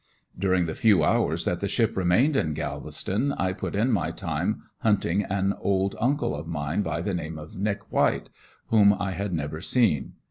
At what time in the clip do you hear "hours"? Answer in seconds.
1.03-1.45